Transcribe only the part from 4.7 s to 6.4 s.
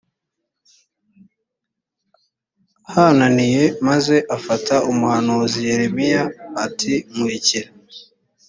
umuhanuzi yeremiya